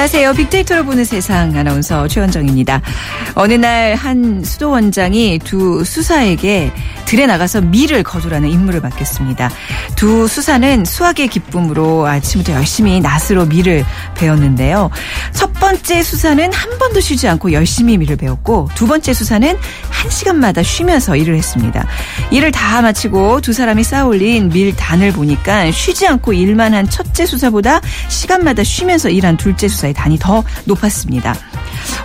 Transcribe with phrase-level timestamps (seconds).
[0.00, 0.32] 안녕하세요.
[0.32, 2.80] 빅데이터로 보는 세상 아나운서 최원정입니다.
[3.34, 6.72] 어느 날 한 수도원장이 두 수사에게
[7.10, 9.50] 들에 나가서 밀을 거두라는 임무를 맡겼습니다.
[9.96, 14.90] 두 수사는 수학의 기쁨으로 아침부터 열심히 낫으로 밀을 배웠는데요.
[15.32, 19.58] 첫 번째 수사는 한 번도 쉬지 않고 열심히 밀을 배웠고 두 번째 수사는
[19.90, 21.84] 한 시간마다 쉬면서 일을 했습니다.
[22.30, 27.80] 일을 다 마치고 두 사람이 쌓아올린 밀 단을 보니까 쉬지 않고 일만 한 첫째 수사보다
[28.08, 31.34] 시간마다 쉬면서 일한 둘째 수사의 단이 더 높았습니다.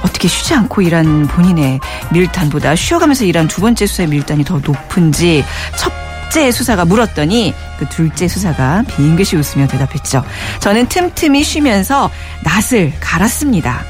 [0.02, 1.80] 어떻게 쉬지 않고 일한 본인의
[2.12, 5.44] 밀단보다 쉬어가면서 일한 두 번째 수사의 밀단이 더 높은 지
[5.78, 10.24] 첫째 수사가 물었더니 그 둘째 수사가 빙긋이 웃으며 대답했죠.
[10.60, 12.10] 저는 틈틈이 쉬면서
[12.44, 13.84] 낫을 갈았습니다.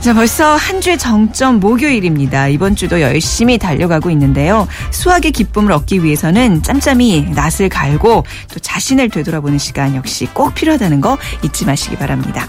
[0.00, 2.48] 자, 벌써 한 주의 정점 목요일입니다.
[2.48, 4.68] 이번 주도 열심히 달려가고 있는데요.
[4.92, 11.18] 수학의 기쁨을 얻기 위해서는 짬짬이 낫을 갈고 또 자신을 되돌아보는 시간 역시 꼭 필요하다는 거
[11.42, 12.48] 잊지 마시기 바랍니다.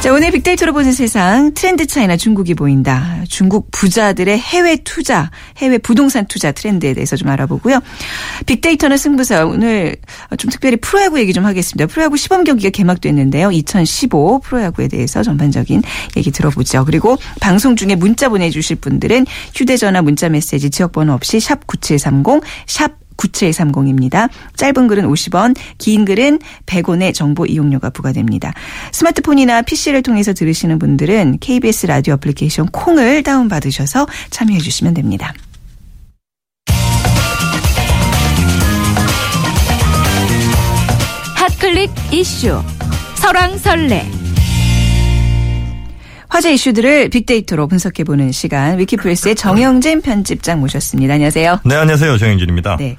[0.00, 3.22] 자, 오늘 빅데이터로 보는 세상 트렌드 차이나 중국이 보인다.
[3.28, 7.80] 중국 부자들의 해외 투자, 해외 부동산 투자 트렌드에 대해서 좀 알아보고요.
[8.46, 9.96] 빅데이터는 승부사 오늘
[10.38, 11.86] 좀 특별히 프로야구 얘기 좀 하겠습니다.
[11.86, 13.50] 프로야구 시범 경기가 개막됐는데요.
[13.52, 15.82] 2015 프로야구에 대해서 전반적인
[16.16, 16.86] 얘기 들어보죠.
[16.86, 24.28] 그리고 방송 중에 문자 보내주실 분들은 휴대전화 문자 메시지 지역번호 없이 샵 9730, 샵 9730입니다.
[24.56, 28.52] 짧은 글은 50원, 긴 글은 100원의 정보 이용료가 부과됩니다.
[28.92, 35.32] 스마트폰이나 PC를 통해서 들으시는 분들은 KBS 라디오 애플리케이션 콩을 다운받으셔서 참여해 주시면 됩니다.
[41.36, 42.62] 핫클릭 이슈
[43.16, 44.19] 설왕설래
[46.30, 51.14] 화제 이슈들을 빅데이터로 분석해보는 시간 위키플러스의 정영진 편집장 모셨습니다.
[51.14, 51.60] 안녕하세요.
[51.64, 52.18] 네, 안녕하세요.
[52.18, 52.76] 정영진입니다.
[52.76, 52.96] 네.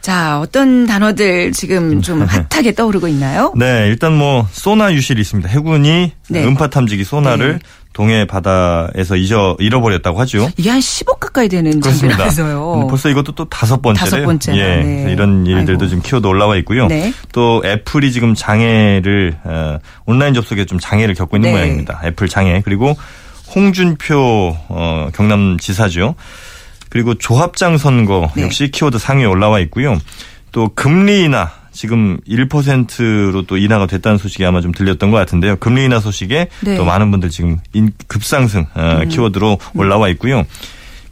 [0.00, 3.54] 자, 어떤 단어들 지금 좀 핫하게 떠오르고 있나요?
[3.56, 5.48] 네, 일단 뭐 소나 유실이 있습니다.
[5.48, 6.44] 해군이 네.
[6.44, 7.58] 음파 탐지기 소나를 네.
[7.92, 10.48] 동해 바다에서 잊어 잃어버렸다고 하죠.
[10.56, 11.80] 이게 한 10억 가까이 되는.
[11.80, 12.74] 장비라서요.
[12.74, 14.10] 음, 벌써 이것도 또 다섯 번째래요.
[14.10, 15.12] 다섯 번째나, 예, 네.
[15.12, 15.88] 이런 일들도 아이고.
[15.88, 16.86] 지금 키워드 올라와 있고요.
[16.86, 17.12] 네.
[17.32, 21.56] 또 애플이 지금 장애를 어, 온라인 접속에 좀 장애를 겪고 있는 네.
[21.56, 22.00] 모양입니다.
[22.04, 22.96] 애플 장애 그리고
[23.54, 26.14] 홍준표 어, 경남지사죠.
[26.88, 28.42] 그리고 조합장 선거 네.
[28.42, 29.98] 역시 키워드 상위에 올라와 있고요.
[30.50, 31.50] 또 금리 인하
[31.82, 35.56] 지금 1%로 또 인하가 됐다는 소식이 아마 좀 들렸던 것 같은데요.
[35.56, 36.70] 금리 인하 소식에 네.
[36.70, 36.76] 음.
[36.76, 40.44] 또 많은 분들 지금 인- 급상승 어, 키워드로 올라와 있고요.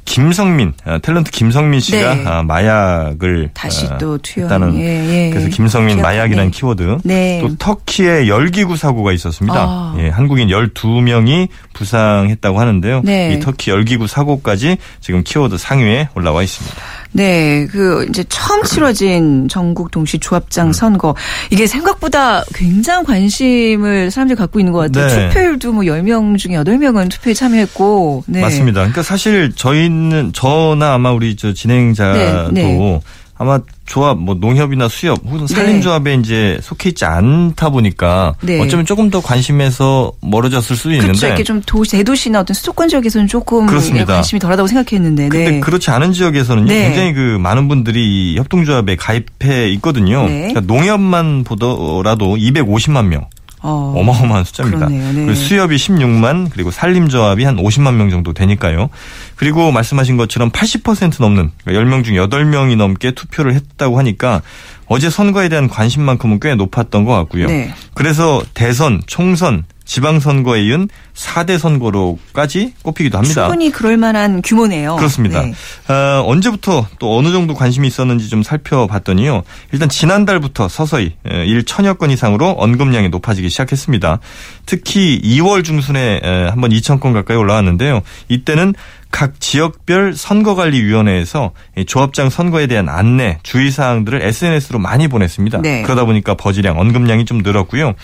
[0.04, 2.24] 김성민 어, 탤런트 김성민 씨가 네.
[2.24, 4.44] 아, 마약을 다시 어, 또 투여.
[4.44, 5.30] 했다는 예, 예.
[5.30, 6.56] 그래서 김성민 기억- 마약이라는 네.
[6.56, 6.98] 키워드.
[7.02, 7.40] 네.
[7.42, 9.56] 또 터키의 열기구 사고가 있었습니다.
[9.58, 9.96] 아.
[9.98, 13.02] 예, 한국인 12명이 부상했다고 하는데요.
[13.04, 13.34] 네.
[13.34, 16.76] 이 터키 열기구 사고까지 지금 키워드 상위에 올라와 있습니다.
[17.12, 20.20] 네, 그 이제 처음 치러진 전국 동시 음.
[20.20, 21.14] 조합장 선거
[21.50, 25.06] 이게 생각보다 굉장한 관심을 사람들이 갖고 있는 것 같아요.
[25.06, 25.28] 네.
[25.28, 28.24] 투표율도 뭐 10명 중에 8명은 투표에 참여했고.
[28.26, 28.40] 네.
[28.40, 28.80] 맞습니다.
[28.80, 33.00] 그러니까 사실 저희는 저나 아마 우리 저 진행자도 네, 네.
[33.40, 38.60] 아마 조합 뭐 농협이나 수협 혹은 산림조합에 이제 속해 있지 않다 보니까 네.
[38.60, 41.26] 어쩌면 조금 더 관심에서 멀어졌을 수도 있는데 그렇죠.
[41.26, 44.12] 이렇게 좀 도시, 대도시나 어떤 수도권 지역에서는 조금 그렇습니다.
[44.12, 45.30] 관심이 덜하다고 생각했는데.
[45.30, 45.60] 근데 네.
[45.60, 46.88] 그렇지 않은 지역에서는 네.
[46.88, 50.26] 굉장히 그 많은 분들이 이 협동조합에 가입해 있거든요.
[50.26, 50.52] 네.
[50.52, 53.24] 그러니까 농협만 보더라도 250만 명.
[53.62, 53.92] 어.
[53.96, 54.86] 어마어마한 숫자입니다.
[54.86, 55.12] 그러네요.
[55.12, 55.24] 네.
[55.26, 58.88] 그리고 수협이 16만 그리고 산림조합이 한 50만 명 정도 되니까요.
[59.36, 64.42] 그리고 말씀하신 것처럼 80% 넘는 그러니까 10명 중 8명이 넘게 투표를 했다고 하니까
[64.90, 67.46] 어제 선거에 대한 관심만큼은 꽤 높았던 것 같고요.
[67.46, 67.72] 네.
[67.94, 73.42] 그래서 대선, 총선, 지방선거에 이은 4대 선거로까지 꼽히기도 합니다.
[73.42, 74.96] 충분히 그럴 만한 규모네요.
[74.96, 75.42] 그렇습니다.
[75.42, 75.52] 네.
[75.92, 79.42] 어, 언제부터 또 어느 정도 관심이 있었는지 좀 살펴봤더니요.
[79.72, 84.18] 일단 지난달부터 서서히 1천여 건 이상으로 언급량이 높아지기 시작했습니다.
[84.66, 88.02] 특히 2월 중순에 에, 한번 2천 건 가까이 올라왔는데요.
[88.28, 88.74] 이때는
[89.10, 95.62] 각 지역별 선거관리위원회에서 이 조합장 선거에 대한 안내, 주의사항들을 SNS로 많이 보냈습니다.
[95.62, 95.82] 네.
[95.82, 97.94] 그러다 보니까 버즈량, 언급량이 좀 늘었고요.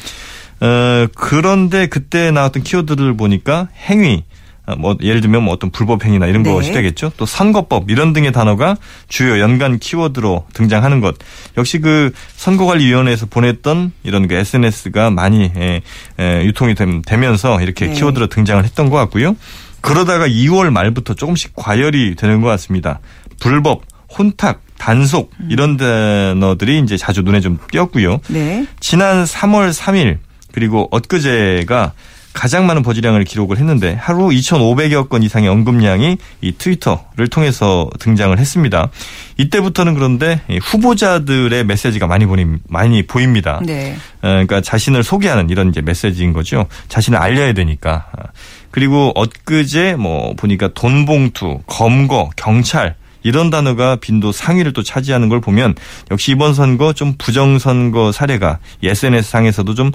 [0.61, 4.25] 어, 그런데 그때 나왔던 키워드를 보니까 행위,
[4.67, 6.53] 어, 뭐 예를 들면 뭐 어떤 불법 행위나 이런 네.
[6.53, 7.13] 것이 되겠죠.
[7.17, 8.77] 또 선거법 이런 등의 단어가
[9.09, 11.15] 주요 연관 키워드로 등장하는 것.
[11.57, 15.83] 역시 그 선거관리위원회에서 보냈던 이런 그 SNS가 많이 예,
[16.19, 17.93] 예, 유통이 됨- 되면서 이렇게 네.
[17.93, 19.37] 키워드로 등장을 했던 것 같고요.
[19.87, 22.99] 그러다가 2월 말부터 조금씩 과열이 되는 것 같습니다.
[23.39, 23.83] 불법,
[24.19, 25.49] 혼탁, 단속 음.
[25.49, 28.21] 이런 단어들이 이제 자주 눈에 좀 띄었고요.
[28.29, 28.67] 네.
[28.81, 30.19] 지난 3월 3일
[30.53, 31.93] 그리고 엊그제가
[32.37, 38.91] 가장 많은 버즈량을 기록을 했는데 하루 2,500여 건 이상의 언급량이 이 트위터를 통해서 등장을 했습니다.
[39.39, 43.61] 이때부터는 그런데 후보자들의 메시지가 많이 보니 많이 보입니다.
[43.65, 43.97] 네.
[44.17, 46.67] 어, 그러니까 자신을 소개하는 이런 이제 메시지인 거죠.
[46.89, 48.07] 자신을 알려야 되니까.
[48.71, 52.95] 그리고 엊그제 뭐 보니까 돈봉투, 검거, 경찰
[53.27, 55.75] 이런 단어가 빈도 상위를 또 차지하는 걸 보면
[56.13, 59.91] 역시 이번 선거 좀 부정선거 사례가 SNS 상에서도 좀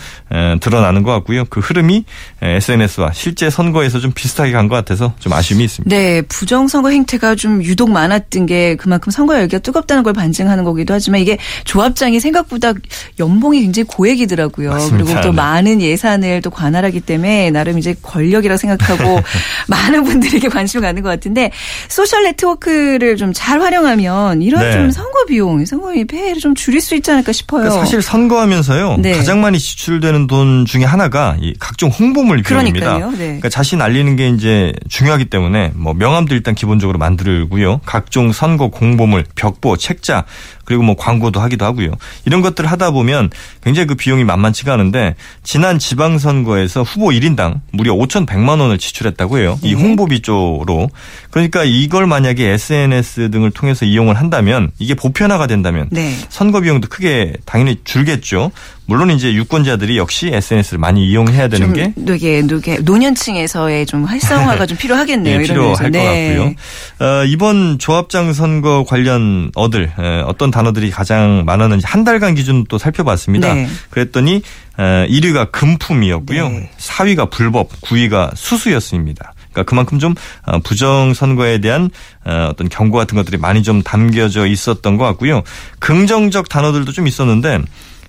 [0.60, 1.46] 드러나는 것 같고요.
[1.46, 2.04] 그 흐름이
[2.42, 5.94] SNS와 실제 선거에서 좀 비슷하게 간 것 같아서 좀 아쉬움이 있습니다.
[5.96, 11.20] 네, 부정선거 행태가 좀 유독 많았던 게 그만큼 선거 열기가 뜨겁다는 걸 반증하는 거기도 하지만
[11.22, 12.74] 이게 조합장이 생각보다
[13.20, 14.70] 연봉이 굉장히 고액이더라고요.
[14.72, 15.04] 맞습니다.
[15.06, 15.36] 그리고 또 네.
[15.36, 19.20] 많은 예산을 또 관할하기 때문에 나름 이제 권력이라 생각하고
[19.68, 21.52] 많은 분들에게 관심을 갖는 것 같은데
[21.90, 24.74] 소셜 네트워크를 좀 잘 활용하면 이런 네.
[24.74, 27.64] 좀 선거 비용, 선거비 폐해를 좀 줄일 수 있지 않을까 싶어요.
[27.64, 29.16] 그러니까 사실 선거하면서요 네.
[29.16, 32.98] 가장 많이 지출되는 돈 중에 하나가 이 각종 홍보물 비용입니다.
[33.12, 33.18] 네.
[33.18, 37.82] 그러니까 자신 알리는 게 이제 중요하기 때문에 뭐 명함도 일단 기본적으로 만들고요.
[37.86, 40.26] 각종 선거 공보물, 벽보, 책자
[40.72, 41.92] 그리고 뭐 광고도 하기도 하고요.
[42.24, 43.30] 이런 것들을 하다 보면
[43.62, 49.60] 굉장히 그 비용이 만만치가 않은데 지난 지방선거에서 후보 1인당 무려 5,100만 원을 지출했다고 해요.
[49.64, 49.82] 이 네.
[49.82, 50.90] 홍보비 쪽으로.
[51.30, 56.16] 그러니까 이걸 만약에 SNS 등을 통해서 이용을 한다면 이게 보편화가 된다면 네.
[56.30, 58.52] 선거 비용도 크게 당연히 줄겠죠.
[58.92, 64.78] 물론 이제 유권자들이 역시 SNS를 많이 이용해야 되는 좀게 되게 되게 노년층에서의 좀 활성화가 좀
[64.78, 65.40] 필요하겠네요.
[65.40, 65.84] 예, 필요할 면에서.
[65.84, 66.36] 것 네.
[66.36, 66.56] 같고요.
[67.00, 72.78] 어, 이번 조합장 선거 관련 어들 에, 어떤 단어들이 가장 많았는지 한 달간 기준 또
[72.78, 73.54] 살펴봤습니다.
[73.54, 73.70] 네.
[73.92, 74.42] 그랬더니
[74.78, 76.50] 에, 1위가 금품이었고요.
[76.50, 76.70] 네.
[76.78, 79.34] 4위가 불법, 9위가 수수였습니다.
[79.54, 80.16] 그러니까 그만큼 좀
[80.46, 81.90] 어, 부정 선거에 대한
[82.26, 85.44] 어, 어떤 경고 같은 것들이 많이 좀 담겨져 있었던 것 같고요.
[85.80, 87.62] 긍정적 단어들도 좀 있었는데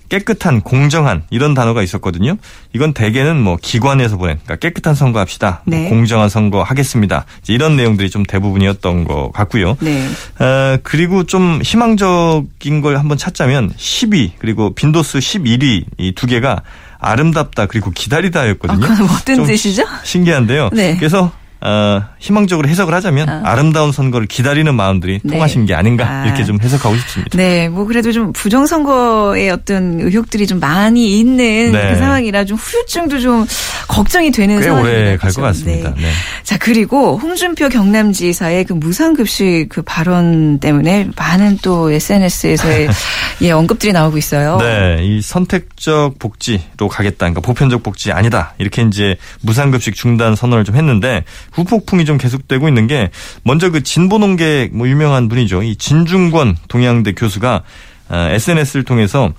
[0.09, 2.37] 깨끗한, 공정한 이런 단어가 있었거든요.
[2.73, 5.61] 이건 대개는 뭐 기관에서 보낸 그러니까 깨끗한 선거 합시다.
[5.65, 5.89] 뭐 네.
[5.89, 7.25] 공정한 선거 하겠습니다.
[7.41, 9.77] 이제 이런 내용들이 좀 대부분이었던 것 같고요.
[9.81, 10.07] 네.
[10.39, 16.61] 어, 그리고 좀 희망적인 걸 한번 찾자면 10위 그리고 빈도수 11위 이 두 개가
[16.99, 18.79] 아름답다 그리고 아, 기다리다였거든요.
[18.79, 19.83] 그건 어떤 좀 뜻이죠?
[20.03, 20.69] 신기한데요.
[20.71, 20.95] 네.
[20.97, 21.31] 그래서
[21.65, 23.41] 어, 희망적으로 해석을 하자면 아.
[23.45, 23.55] 아.
[23.55, 25.33] 름다운 선거를 기다리는 마음들이 네.
[25.33, 26.25] 통하신 게 아닌가 아.
[26.25, 27.37] 이렇게 좀 해석하고 싶습니다.
[27.37, 31.91] 네, 뭐 그래도 좀 부정 선거의 어떤 의혹들이 좀 많이 있는 네.
[31.91, 33.45] 그 상황이라 좀 후유증도 좀
[33.87, 34.97] 걱정이 되는 꽤 상황입니다.
[34.97, 35.41] 오래 갈 그렇죠?
[35.41, 35.93] 것 같습니다.
[35.95, 36.01] 네.
[36.01, 36.11] 네.
[36.43, 42.89] 자 그리고 홍준표 경남지사의 그 무상급식 그 발언 때문에 많은 또 SNS에서의
[43.41, 44.57] 예 언급들이 나오고 있어요.
[44.57, 47.17] 네, 이 선택적 복지로 가겠다.
[47.19, 48.53] 그러니까 보편적 복지 아니다.
[48.57, 51.23] 이렇게 이제 무상급식 중단 선언을 좀 했는데
[51.53, 53.09] 후폭풍이 좀 계속되고 있는 게
[53.43, 55.63] 먼저 그 진보농계 뭐 유명한 분이죠.
[55.63, 57.63] 이 진중권 동양대 교수가
[58.09, 59.33] SNS를 통해서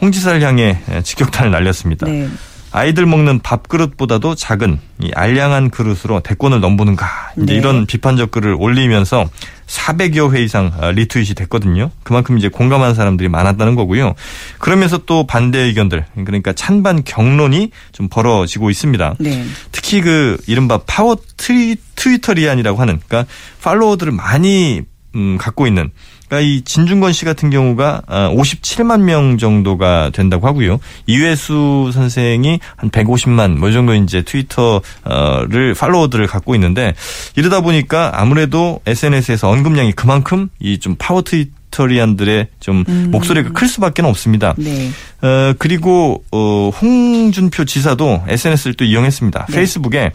[0.00, 2.06] 홍 지사를 향해 직격탄을 날렸습니다.
[2.06, 2.28] 네.
[2.72, 7.54] 아이들 먹는 밥그릇보다도 작은 이 알량한 그릇으로 대권을 넘보는가 이제 네.
[7.54, 9.28] 이런 비판적 글을 올리면서
[9.70, 11.90] 400여 회 이상 어, 리트윗이 됐거든요.
[12.02, 14.14] 그만큼 이제 공감하는 사람들이 많았다는 거고요.
[14.58, 19.14] 그러면서 또 반대 의견들 그러니까 찬반 경론이 좀 벌어지고 있습니다.
[19.20, 19.44] 네.
[19.70, 23.32] 특히 그 이른바 파워 트위, 트위터리안이라고 하는 그러니까
[23.62, 24.82] 팔로워들을 많이
[25.14, 25.90] 음, 갖고 있는
[26.30, 30.78] 그러니까 이 진중권 씨 같은 경우가 57만 명 정도가 된다고 하고요.
[31.06, 36.94] 이외수 선생이 한 150만 뭐이 정도 이제 트위터를 팔로워들을 갖고 있는데
[37.36, 44.54] 이러다 보니까 아무래도 SNS에서 언급량이 그만큼 이 좀 파워 트위터리안들의 좀 목소리가 클 수밖에 없습니다.
[44.56, 44.90] 네.
[45.20, 49.46] 어, 그리고 어, 홍준표 지사도 SNS를 또 이용했습니다.
[49.48, 49.54] 네.
[49.54, 50.10] 페이스북에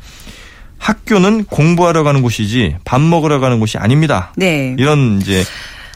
[0.78, 4.34] 학교는 공부하러 가는 곳이지 밥 먹으러 가는 곳이 아닙니다.
[4.36, 4.76] 네.
[4.78, 5.44] 이런 이제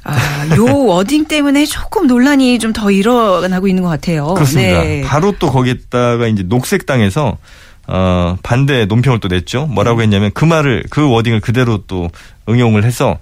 [0.03, 4.33] 아, 요 워딩 때문에 조금 논란이 좀 더 일어나고 있는 것 같아요.
[4.35, 4.81] 그렇습니다.
[4.83, 5.01] 네.
[5.01, 7.37] 바로 또 거기에다가 이제 녹색당에서
[7.87, 9.65] 어, 반대 논평을 또 냈죠.
[9.67, 9.73] 네.
[9.73, 12.09] 뭐라고 했냐면 그 말을 그 워딩을 그대로 또
[12.47, 13.17] 응용을 해서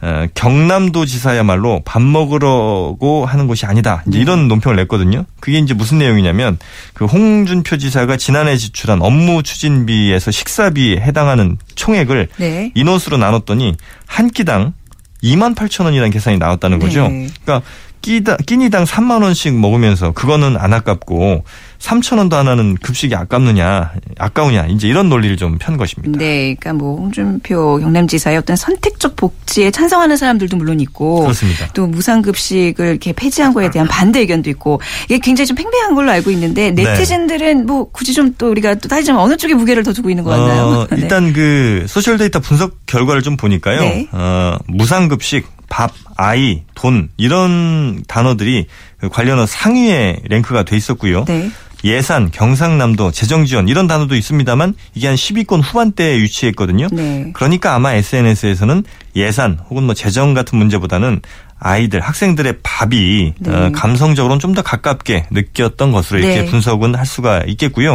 [0.00, 4.02] 어, 경남도 지사야말로 밥 먹으러고 하는 곳이 아니다.
[4.08, 4.22] 이제 네.
[4.22, 5.24] 이런 논평을 냈거든요.
[5.40, 6.58] 그게 이제 무슨 내용이냐면
[6.94, 12.72] 그 홍준표 지사가 지난해 지출한 업무 추진비에서 식사비에 해당하는 총액을 네.
[12.74, 14.74] 인원수로 나눴더니 한 끼당
[15.22, 17.08] 2만 8천 원이라는 계산이 나왔다는 거죠.
[17.08, 17.28] 네.
[17.44, 17.66] 그러니까
[18.02, 21.44] 끼다, 끼니당 3만 원씩 먹으면서 그거는 안 아깝고
[21.78, 26.16] 3천 원도 안 하는 급식이 아깝느냐, 아까우냐, 이제 이런 논리를 좀 편 것입니다.
[26.18, 31.68] 네, 그러니까 뭐 홍준표 경남지사의 어떤 선택적 복지에 찬성하는 사람들도 물론 있고, 그렇습니다.
[31.74, 36.30] 또 무상급식을 이렇게 폐지한 거에 대한 반대 의견도 있고, 이게 굉장히 좀 팽팽한 걸로 알고
[36.30, 36.82] 있는데 네.
[36.84, 40.30] 네티즌들은 뭐 굳이 좀 또 우리가 또 따지자면 어느 쪽에 무게를 더 두고 있는 것
[40.30, 40.62] 같나요?
[40.62, 41.02] 어, 네.
[41.02, 43.80] 일단 그 소셜 데이터 분석 결과를 좀 보니까요.
[43.80, 44.08] 네.
[44.12, 45.90] 어, 무상급식, 밥,
[46.22, 48.66] 아이, 돈 이런 단어들이
[48.98, 51.24] 그 관련한 상위에 랭크가 돼 있었고요.
[51.24, 51.50] 네.
[51.84, 56.86] 예산, 경상남도, 재정지원 이런 단어도 있습니다만 이게 한 10위권 후반대에 위치했거든요.
[56.92, 57.32] 네.
[57.34, 58.84] 그러니까 아마 SNS에서는
[59.16, 61.22] 예산 혹은 뭐 재정 같은 문제보다는
[61.58, 63.52] 아이들, 학생들의 밥이 네.
[63.52, 66.46] 어, 감성적으로는 좀 더 가깝게 느꼈던 것으로 이렇게 네.
[66.46, 67.94] 분석은 할 수가 있겠고요.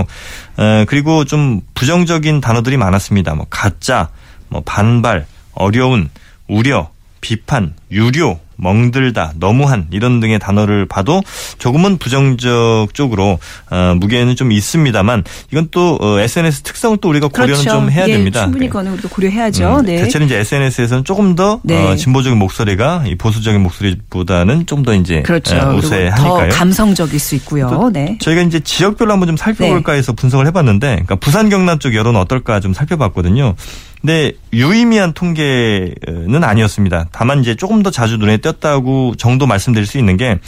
[0.57, 3.35] 어, 그리고 좀 부정적인 단어들이 많았습니다.
[3.35, 4.09] 뭐 가짜,
[4.49, 6.09] 뭐 반발, 어려운,
[6.49, 6.89] 우려,
[7.21, 11.21] 비판, 유료, 멍들다, 너무한 이런 등의 단어를 봐도
[11.59, 13.37] 조금은 부정적 쪽으로
[13.69, 18.13] 어, 무게는 좀 있습니다만 이건 또 어, SNS 특성을 또 우리가 고려는 좀 해야 예,
[18.13, 18.41] 됩니다.
[18.41, 18.69] 충분히 네.
[18.69, 19.77] 그거는 우리가 고려해야죠.
[19.81, 19.97] 음, 네.
[19.97, 21.85] 대체로 이제 SNS에서는 조금 더 네.
[21.85, 25.55] 어, 진보적인 목소리가 이 보수적인 목소리보다는 좀 더 이제 그렇죠.
[25.57, 26.49] 어, 그리고 우세하니까요.
[26.49, 27.69] 더 감성적일 수 있고요.
[27.69, 28.17] 또 네.
[28.21, 32.59] 저희가 이제 지역별로 한번 좀 살펴볼까 해서 분석을 해봤는데, 그러니까 부산 경남 쪽 여론 어떨까
[32.59, 33.55] 좀 살펴봤거든요.
[34.01, 37.07] 근데 유의미한 통계는 아니었습니다.
[37.11, 40.39] 다만 이제 조금 더 자주 눈에 띄었다고 정도 말씀드릴 수 있는 게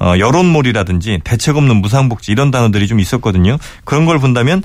[0.00, 3.58] 어, 여론몰이라든지 대책 없는 무상복지 이런 단어들이 좀 있었거든요.
[3.84, 4.62] 그런 걸 본다면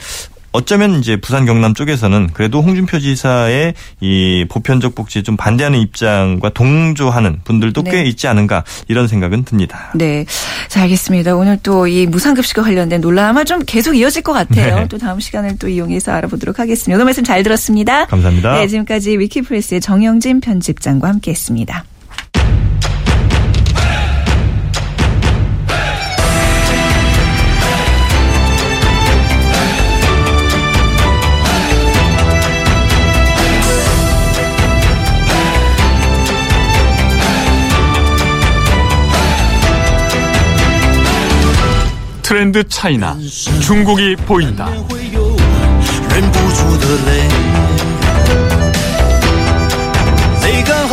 [0.56, 7.42] 어쩌면 이제 부산 경남 쪽에서는 그래도 홍준표 지사의 이 보편적 복지에 좀 반대하는 입장과 동조하는
[7.44, 8.06] 분들도 꽤 네.
[8.06, 9.92] 있지 않은가 이런 생각은 듭니다.
[9.96, 10.26] 네.
[10.68, 11.36] 자, 알겠습니다.
[11.36, 14.80] 오늘 또 이 무상급식과 관련된 논란 아마 좀 계속 이어질 것 같아요.
[14.80, 14.88] 네.
[14.88, 16.96] 또 다음 시간을 또 이용해서 알아보도록 하겠습니다.
[16.96, 18.06] 오늘 말씀 잘 들었습니다.
[18.06, 18.54] 감사합니다.
[18.56, 21.84] 네, 지금까지 위키프레스의 정영진 편집장과 함께 했습니다.
[42.26, 43.16] 트렌드 차이나
[43.62, 44.68] 중국이 보인다.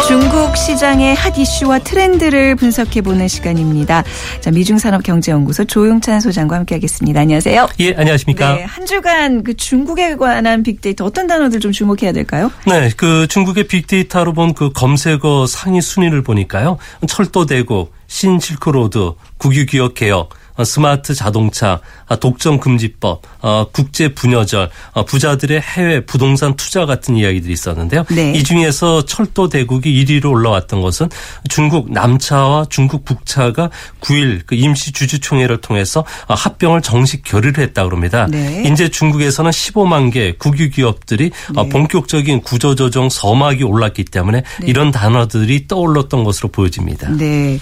[0.07, 4.05] 중국 시장의 핫 이슈와 트렌드를 분석해보는 시간입니다.
[4.41, 7.21] 자, 미중산업경제연구소 조용찬 소장과 함께하겠습니다.
[7.21, 7.69] 안녕하세요.
[7.81, 8.55] 예, 안녕하십니까.
[8.57, 12.51] 네, 한 주간 그 중국에 관한 빅데이터 어떤 단어들 좀 주목해야 될까요?
[12.67, 16.77] 네, 그 중국의 빅데이터로 본 그 검색어 상위 순위를 보니까요.
[17.09, 20.35] 철도 대고 신실크로드, 국유기업 개혁,
[20.65, 27.53] 스마트 자동차, 아, 독점 금지법, 어, 국제 분여절, 어, 부자들의 해외 부동산 투자 같은 이야기들이
[27.53, 28.05] 있었는데요.
[28.11, 28.33] 네.
[28.33, 31.09] 이 중에서 철도 대국이 1위로 올라왔던 것은
[31.49, 38.27] 중국 남차와 중국 북차가 9일 그 임시 주주총회를 통해서 어, 합병을 정식 결의를 했다 그럽니다.
[38.27, 38.63] 네.
[38.67, 46.25] 이제 중국에서는 15만 개 국유 기업들이 어, 본격적인 구조조정 서막이 올랐기 때문에 이런 단어들이 떠올랐던
[46.25, 47.11] 것으로 보여집니다.
[47.11, 47.59] 네.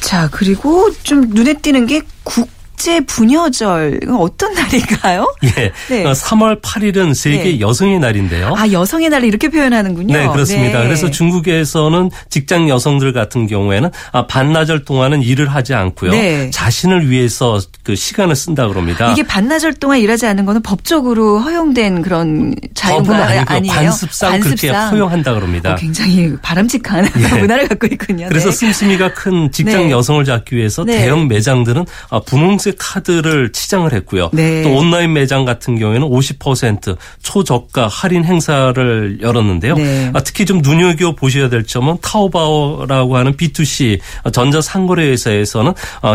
[0.00, 4.00] 자, 그리고 좀 눈에 띄는 게 국 제 분여절.
[4.02, 5.34] 이건 어떤 날인가요?
[5.44, 5.72] 예.
[5.88, 6.04] 네.
[6.04, 7.60] 어, 3월 8일은 세계 네.
[7.60, 8.54] 여성의 날인데요.
[8.56, 10.14] 아, 여성의 날을 이렇게 표현하는군요.
[10.14, 10.78] 네, 그렇습니다.
[10.80, 10.84] 네.
[10.84, 16.10] 그래서 중국에서는 직장 여성들 같은 경우에는 아, 반나절 동안은 일을 하지 않고요.
[16.10, 16.50] 네.
[16.50, 19.12] 자신을 위해서 그 시간을 쓴다 그럽니다.
[19.12, 23.26] 이게 반나절 동안 일하지 않는 거는 법적으로 허용된 그런 자유가.
[23.46, 23.72] 아니에요.
[23.72, 25.72] 관습상, 그렇게 허용한다 그럽니다.
[25.72, 27.34] 어, 굉장히 바람직한 예.
[27.40, 28.26] 문화를 갖고 있군요.
[28.28, 28.56] 그래서 네.
[28.56, 29.90] 씀씀이가 큰 직장 네.
[29.90, 30.98] 여성을 잡기 위해서 네.
[30.98, 34.30] 대형 매장들은 아, 분홍색 카드를 치장을 했고요.
[34.32, 34.62] 네.
[34.62, 39.74] 또 온라인 매장 같은 경우에는 50% 초저가 할인 행사를 열었는데요.
[39.76, 40.10] 네.
[40.14, 44.00] 아, 특히 좀 눈여겨 보셔야 될 점은 타오바오라고 하는 B2C
[44.32, 45.72] 전자 상거래 회사에서는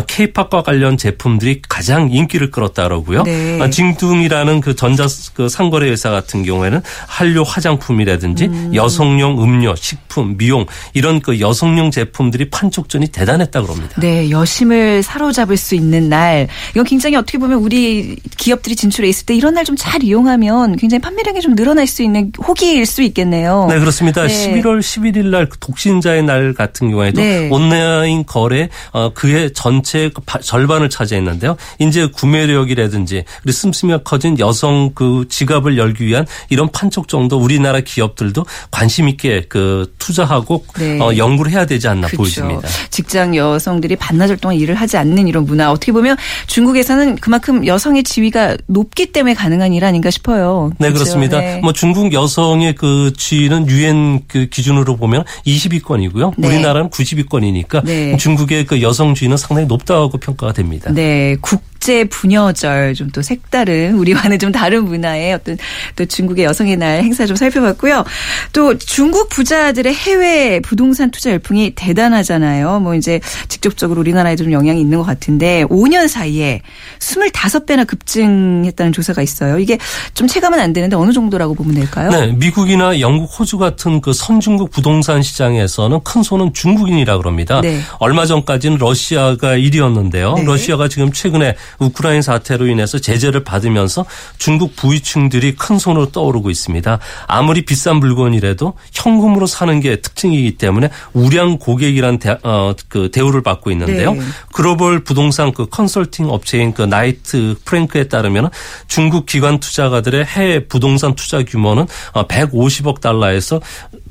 [0.07, 3.23] K-팝과 관련 제품들이 가장 인기를 끌었다 그러고요.
[3.23, 3.59] 네.
[3.61, 8.71] 아, 징둥이라는 그 전자 그 상거래 회사 같은 경우에는 한류 화장품이라든지 음.
[8.73, 13.99] 여성용 음료, 식품, 미용 이런 그 여성용 제품들이 판촉전이 대단했다 그럽니다.
[13.99, 16.40] 네, 여심을 사로잡을 수 있는 날.
[16.71, 20.99] 이건 굉장히 어떻게 보면 우리 기업들이 진출해 있을 때 이런 날 좀 잘 이용하면 굉장히
[21.01, 23.67] 판매량이 좀 늘어날 수 있는 호기일 수 있겠네요.
[23.69, 24.25] 네, 그렇습니다.
[24.27, 24.61] 네.
[24.61, 27.47] 11월 11일 날그 독신자의 날 같은 경우에도 네.
[27.49, 31.55] 온라인 거래 어, 그의 전체 그 바- 절반을 차지했는데요.
[31.79, 38.45] 이제 구매력이라든지 그리고 씀씀이가 커진 여성 그 지갑을 열기 위한 이런 판촉 정도 우리나라 기업들도
[38.69, 40.99] 관심 있게 그 투자하고 네.
[40.99, 42.17] 어, 연구를 해야 되지 않나 그렇죠.
[42.41, 42.67] 보여집니다.
[42.89, 45.71] 직장 여성들이 반나절 동안 일을 하지 않는 이런 문화.
[45.71, 50.71] 어떻게 보면 중국에서는 그만큼 여성의 지위가 높기 때문에 가능한 일 아닌가 싶어요.
[50.77, 51.03] 네, 그렇죠?
[51.03, 51.39] 그렇습니다.
[51.39, 51.59] 네.
[51.61, 56.33] 뭐 중국 여성의 그 지위는 유엔 그 기준으로 보면 20위권이고요.
[56.37, 56.47] 네.
[56.47, 58.17] 우리나라는 90위권이니까 네.
[58.17, 60.91] 중국의 그 여성 지위는 상당히 높다고 평가가 됩니다.
[60.93, 65.57] 네, 국 제 분여절 좀 또 색다른 우리와는 좀 다른 문화의 어떤
[65.95, 68.05] 또 중국의 여성의 날 행사 좀 살펴봤고요.
[68.53, 72.79] 또 중국 부자들의 해외 부동산 투자 열풍이 대단하잖아요.
[72.79, 73.19] 뭐 이제
[73.49, 76.61] 직접적으로 우리나라에도 좀 영향이 있는 것 같은데 5년 사이에
[76.99, 79.59] 25배나 급증했다는 조사가 있어요.
[79.59, 79.77] 이게
[80.13, 82.09] 좀 체감은 안 되는데 어느 정도라고 보면 될까요?
[82.11, 87.61] 네, 미국이나 영국, 호주 같은 그 선진국 부동산 시장에서는 큰 손은 중국인이라 그럽니다.
[87.61, 87.79] 네.
[87.99, 90.35] 얼마 전까지는 러시아가 1위였는데요.
[90.35, 90.43] 네.
[90.43, 94.05] 러시아가 지금 최근에 우크라이나 사태로 인해서 제재를 받으면서
[94.37, 96.99] 중국 부유층들이 큰 손으로 떠오르고 있습니다.
[97.27, 103.71] 아무리 비싼 물건이라도 현금으로 사는 게 특징이기 때문에 우량 고객이란 대, 어, 그 대우를 받고
[103.71, 104.13] 있는데요.
[104.13, 104.21] 네.
[104.53, 108.49] 글로벌 부동산 그 컨설팅 업체인 그 나이트 프랭크에 따르면
[108.87, 113.61] 중국 기관 투자가들의 해외 부동산 투자 규모는 150억 달러에서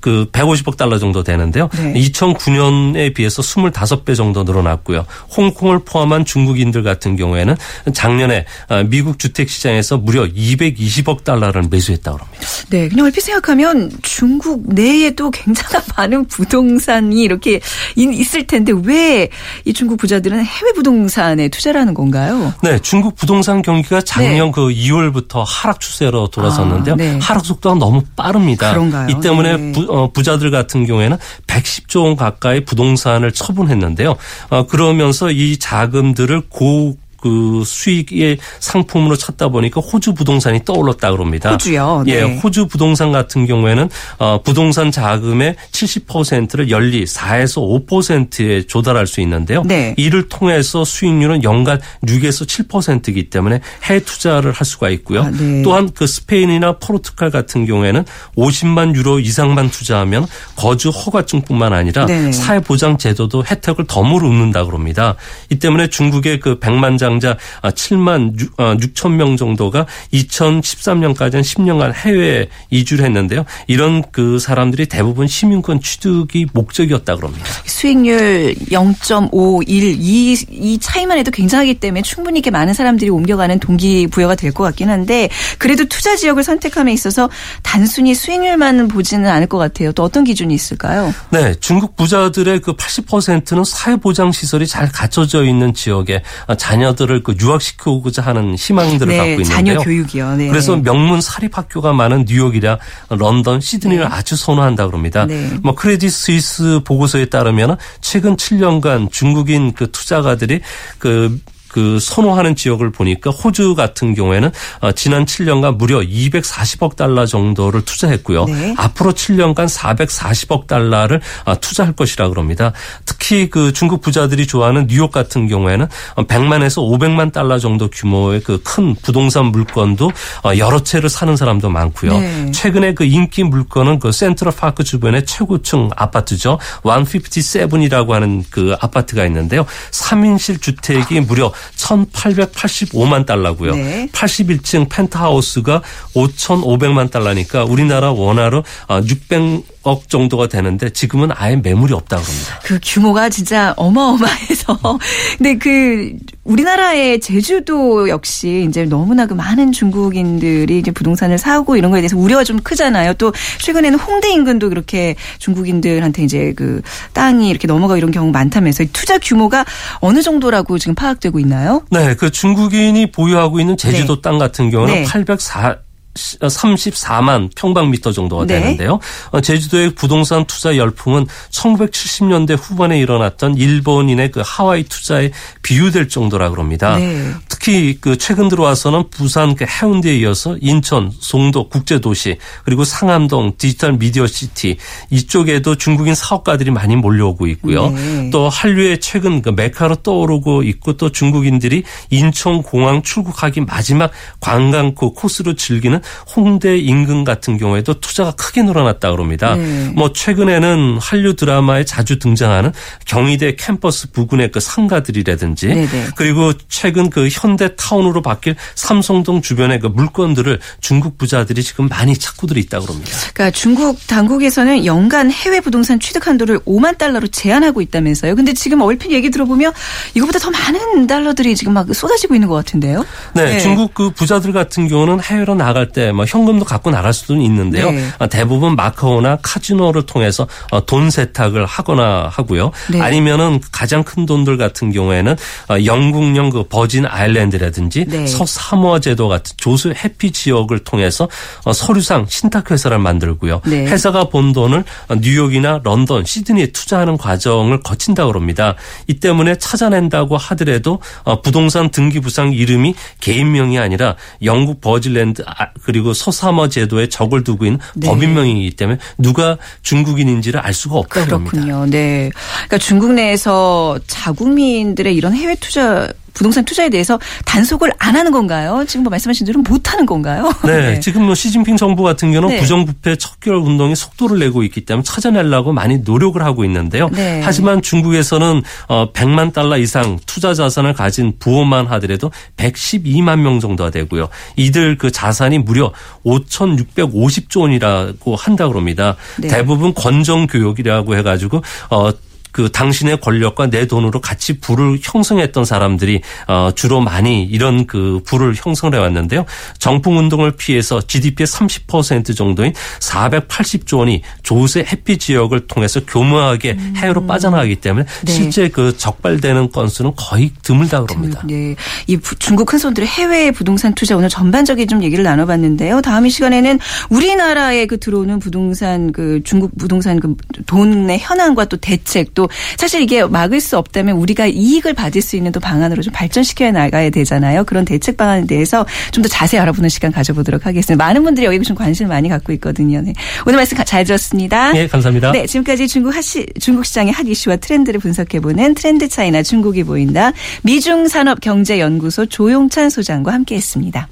[0.00, 1.68] 그 150억 달러 정도 되는데요.
[1.76, 1.94] 네.
[1.94, 5.04] 2009년에 비해서 25배 정도 늘어났고요.
[5.36, 7.56] 홍콩을 포함한 중국인들 같은 경우에는
[7.92, 12.40] 작년에 어, 미국 주택 시장에서 무려 220억 달러를 매수했다고 합니다.
[12.70, 17.60] 네, 그냥 얼핏 생각하면 중국 내에도 굉장한 많은 부동산이 이렇게
[17.96, 19.28] 인- 있을 텐데 왜
[19.64, 22.52] 이 중국 부자들은 해외 부동산에 투자를 하는 건가요?
[22.62, 26.96] 네, 중국 부동산 경기가 작년 그 2월부터 하락 추세로 돌아섰는데요.
[26.96, 27.08] 네.
[27.10, 27.18] 아, 네.
[27.20, 28.70] 하락 속도가 너무 빠릅니다.
[28.72, 29.08] 그런가요?
[29.08, 30.08] 이 때문에 네.
[30.12, 31.16] 부, 자들 같은 경우에는
[31.46, 34.16] 110조 원 가까이 부동산을 처분했는데요.
[34.50, 41.52] 어, 그러면서 이 자금들을 고 그 수익의 상품으로 찾다 보니까 호주 부동산이 떠올랐다 그럽니다.
[41.52, 42.04] 호주요?
[42.06, 42.38] 예, 네.
[42.38, 49.62] 호주 부동산 같은 경우에는 어, 부동산 자금의 70%를 연리 4에서 5%에 조달할 수 있는데요.
[49.64, 49.94] 네.
[49.96, 55.22] 이를 통해서 수익률은 연간 6에서 7%이기 때문에 해외 투자를 할 수가 있고요.
[55.22, 55.62] 아, 네.
[55.62, 58.04] 또한 그 스페인이나 포르투갈 같은 경우에는
[58.36, 62.32] 50만 유로 이상만 투자하면 거주 허가증뿐만 아니라 네.
[62.32, 65.16] 사회보장 제도도 혜택을 덤으로 얻는다 그럽니다.
[65.50, 73.44] 이 때문에 중국의 그 100만 장자 7만 6천 명 정도가 2013년까지는 10년간 해외에 이주를 했는데요.
[73.66, 77.44] 이런 그 사람들이 대부분 시민권 취득이 목적이었다 그럽니다.
[77.64, 84.50] 수익률 0.51, 이, 이 차이만 해도 굉장하기 때문에 충분히 이렇게 많은 사람들이 옮겨가는 동기부여가 될
[84.52, 87.30] 것 같긴 한데 그래도 투자 지역을 선택함에 있어서
[87.62, 89.92] 단순히 수익률만 보지는 않을 것 같아요.
[89.92, 91.14] 또 어떤 기준이 있을까요?
[91.30, 96.22] 네, 중국 부자들의 그 80%는 사회보장 시설이 잘 갖춰져 있는 지역에
[96.58, 99.38] 자녀들 을 그 유학시키고자 하는 희망들을 갖고 있는데요.
[99.38, 100.36] 네, 자녀 교육이요.
[100.36, 100.48] 네.
[100.48, 102.78] 그래서 명문 사립학교가 많은 뉴욕이나
[103.10, 105.26] 런던, 시드니를 아주 선호한다 그럽니다.
[105.26, 105.50] 네.
[105.62, 110.60] 뭐 크레딧 스위스 보고서에 따르면 최근 7년간 중국인 그 투자가들이
[110.98, 117.84] 그 그 선호하는 지역을 보니까 호주 같은 경우에는 어, 지난 7년간 무려 240억 달러 정도를
[117.84, 118.44] 투자했고요.
[118.46, 118.74] 네.
[118.78, 122.72] 앞으로 7년간 440억 달러를 어, 투자할 것이라 그럽니다.
[123.04, 128.94] 특히 그 중국 부자들이 좋아하는 뉴욕 같은 경우에는 100만에서 500만 달러 정도 규모의 그 큰
[128.94, 130.12] 부동산 물건도
[130.44, 132.18] 어, 여러 채를 사는 사람도 많고요.
[132.18, 132.50] 네.
[132.52, 136.58] 최근에 그 인기 물건은 그 센트럴 파크 주변의 최고층 아파트죠.
[136.82, 139.66] 157이라고 하는 그 아파트가 있는데요.
[139.90, 143.74] 3인실 주택이 무려 1,885만 달러고요.
[143.74, 144.08] 네.
[144.12, 145.82] 81층 펜트하우스가
[146.14, 148.64] 5,500만 달러니까 우리나라 원화로
[149.06, 152.60] 600억 정도가 되는데 지금은 아예 매물이 없다고 합니다.
[152.62, 154.78] 그 규모가 진짜 어마어마해서.
[155.38, 156.12] 근데 그
[156.44, 162.44] 우리나라의 제주도 역시 이제 너무나 그 많은 중국인들이 이제 부동산을 사고 이런 거에 대해서 우려가
[162.44, 163.14] 좀 크잖아요.
[163.14, 166.82] 또 최근에는 홍대 인근도 그렇게 중국인들한테 이제 그
[167.14, 169.64] 땅이 이렇게 넘어가 이런 경우 많다면서 이 투자 규모가
[170.00, 171.82] 어느 정도라고 지금 파악되고 있나요?
[171.90, 174.22] 네, 그 중국인이 보유하고 있는 제주도 네.
[174.22, 175.04] 땅 같은 경우는 네.
[175.04, 175.76] 804
[176.14, 178.60] 34만 평방미터 정도가 네.
[178.60, 178.98] 되는데요.
[179.30, 185.30] 어, 제주도의 부동산 투자 열풍은 1970년대 후반에 일어났던 일본인의 그 하와이 투자에
[185.62, 186.98] 비유될 정도라 그럽니다.
[186.98, 187.32] 네.
[187.48, 194.26] 특히 그 최근 들어와서는 부산 그 해운대에 이어서 인천, 송도 국제도시 그리고 상암동 디지털 미디어
[194.26, 194.78] 시티
[195.10, 197.90] 이쪽에도 중국인 사업가들이 많이 몰려오고 있고요.
[197.90, 198.30] 네.
[198.30, 205.10] 또 한류의 최근 그 메카로 떠오르고 있고 또 중국인들이 인천 공항 출국하기 마지막 관광 그
[205.10, 205.99] 코스로 즐기는
[206.34, 209.56] 홍대 인근 같은 경우에도 투자가 크게 늘어났다 그럽니다.
[209.56, 209.92] 네.
[209.94, 212.72] 뭐 최근에는 한류 드라마에 자주 등장하는
[213.06, 216.06] 경희대 캠퍼스 부근의 그 상가들이라든지 네 네.
[216.16, 222.60] 그리고 최근 그 현대 타운으로 바뀔 삼성동 주변의 그 물건들을 중국 부자들이 지금 많이 찾고들이
[222.60, 223.10] 있다 그럽니다.
[223.32, 228.34] 그러니까 중국 당국에서는 연간 해외 부동산 취득 한도를 5만 달러로 제한하고 있다면서요.
[228.34, 229.72] 근데 지금 얼핏 얘기 들어보면
[230.14, 233.04] 이거보다 더 많은 달러들이 지금 막 쏟아지고 있는 것 같은데요.
[233.34, 237.90] 네, 중국 그 부자들 같은 경우는 해외로 나갈 때 뭐 현금도 갖고 나갈 수는 있는데요.
[237.90, 238.04] 네.
[238.18, 242.72] 어, 대부분 마카오나 카지노를 통해서 어, 돈 세탁을 하거나 하고요.
[242.90, 243.00] 네.
[243.00, 245.36] 아니면은 가장 큰 돈들 같은 경우에는
[245.68, 248.26] 어, 영국령 그 버진 아일랜드라든지 네.
[248.26, 251.28] 서사모아 제도 같은 조수 해피 지역을 통해서
[251.64, 253.62] 어, 서류상 신탁 회사를 만들고요.
[253.66, 253.86] 네.
[253.86, 258.74] 회사가 번 돈을 어, 뉴욕이나 런던, 시드니에 투자하는 과정을 거친다 그럽니다.
[259.06, 266.12] 이 때문에 찾아낸다고 하더라도 어, 부동산 등기 부상 이름이 개인명이 아니라 영국 버질랜드 아, 그리고
[266.12, 268.06] 서사머 제도에 적을 두고 있는 네.
[268.08, 271.24] 법인명이기 때문에 누가 중국인인지를 알 수가 합니다.
[271.26, 271.86] 그렇군요.
[271.86, 272.30] 네.
[272.34, 278.84] 그러니까 중국 내에서 자국민들의 이런 해외 투자 부동산 투자에 대해서 단속을 안 하는 건가요?
[278.86, 280.52] 지금 뭐 말씀하신 대로 못 하는 건가요?
[280.64, 282.60] 네, 지금 뭐 시진핑 정부 같은 경우는 네.
[282.60, 287.08] 부정부패 척결 운동이 속도를 내고 있기 때문에 찾아내려고 많이 노력을 하고 있는데요.
[287.10, 287.40] 네.
[287.42, 294.28] 하지만 중국에서는 어 100만 달러 이상 투자 자산을 가진 부호만 하더라도 112만 명 정도가 되고요.
[294.56, 295.92] 이들 그 자산이 무려
[296.24, 299.16] 5,650조 원이라고 한다고 합니다.
[299.38, 299.48] 네.
[299.48, 302.10] 대부분 권정 교육이라고 해가지고 어.
[302.52, 308.54] 그 당신의 권력과 내 돈으로 같이 부를 형성했던 사람들이 어 주로 많이 이런 그 부를
[308.56, 309.44] 형성을 해왔는데요.
[309.78, 317.76] 정풍 운동을 피해서 GDP의 30% 정도인 480조 원이 조세 해피 지역을 통해서 교묘하게 해외로 빠져나가기
[317.76, 318.24] 때문에 음.
[318.26, 318.32] 네.
[318.32, 321.42] 실제 그 적발되는 건수는 거의 드물다 그럽니다.
[321.46, 321.76] 네.
[322.06, 326.00] 이 부- 중국 큰 손들의 해외 부동산 투자 오늘 전반적인 좀 얘기를 나눠봤는데요.
[326.02, 326.78] 다음 이 시간에는
[327.10, 330.34] 우리나라에 그 들어오는 부동산 그 중국 부동산 그
[330.66, 332.39] 돈의 현황과 또 대책 또
[332.76, 337.10] 사실 이게 막을 수 없다면 우리가 이익을 받을 수 있는 또 방안으로 좀 발전시켜 나가야
[337.10, 337.64] 되잖아요.
[337.64, 341.04] 그런 대책 방안에 대해서 좀 더 자세히 알아보는 시간 가져보도록 하겠습니다.
[341.04, 343.02] 많은 분들이 여기 좀 관심을 많이 갖고 있거든요.
[343.02, 343.12] 네.
[343.46, 344.72] 오늘 말씀 가- 잘 들었습니다.
[344.72, 345.32] 네, 감사합니다.
[345.32, 350.32] 네, 지금까지 중국 하시, 중국 시장의 핫 이슈와 트렌드를 분석해보는 트렌드 차이나 중국이 보인다.
[350.62, 354.08] 미중 산업 경제 연구소 조용찬 소장과 함께했습니다.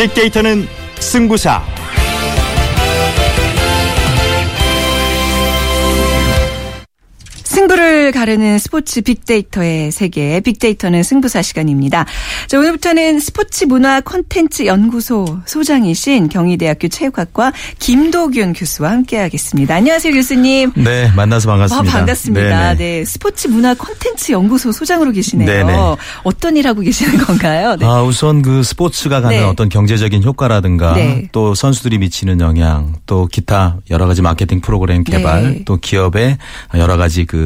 [0.00, 0.66] 빅데이터는
[0.98, 1.79] 승부사.
[7.50, 12.06] 승부를 가르는 스포츠 빅데이터의 세계, 빅데이터는 승부사 시간입니다.
[12.46, 19.74] 자, 오늘부터는 스포츠 문화 콘텐츠 연구소 소장이신 경희대학교 체육학과 김도균 교수와 함께하겠습니다.
[19.74, 20.70] 안녕하세요, 교수님.
[20.76, 21.90] 네, 만나서 반갑습니다.
[21.90, 22.74] 아, 반갑습니다.
[22.74, 22.76] 네네.
[22.76, 25.48] 네, 스포츠 문화 콘텐츠 연구소 소장으로 계시네요.
[25.48, 25.76] 네네.
[26.22, 27.74] 어떤 일 하고 계시는 건가요?
[27.74, 27.84] 네.
[27.84, 29.44] 아, 우선 그 스포츠가 갖는 네.
[29.44, 31.26] 어떤 경제적인 효과라든가 네.
[31.32, 35.62] 또 선수들이 미치는 영향 또 기타 여러 가지 마케팅 프로그램 개발 네.
[35.64, 36.38] 또 기업의
[36.76, 37.39] 여러 가지 그